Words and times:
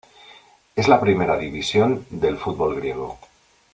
Es 0.75 0.87
la 0.87 0.99
primera 0.99 1.37
división 1.37 2.07
del 2.09 2.39
fútbol 2.39 2.73
griego. 2.75 3.19